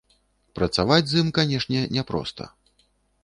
[0.59, 2.47] Працаваць з ім, канешне, няпроста.